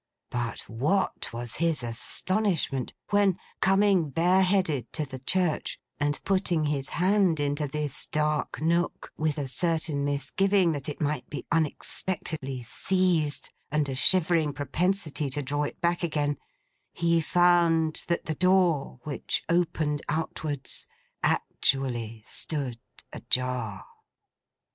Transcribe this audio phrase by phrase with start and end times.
[0.31, 6.89] But what was his astonishment when, coming bare headed to the church; and putting his
[6.89, 13.51] hand into this dark nook, with a certain misgiving that it might be unexpectedly seized,
[13.69, 16.39] and a shivering propensity to draw it back again;
[16.93, 20.87] he found that the door, which opened outwards,
[21.23, 22.79] actually stood
[23.13, 23.85] ajar!